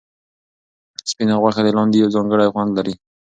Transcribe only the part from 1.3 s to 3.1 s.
غوښه د لاندي یو ځانګړی خوند لري.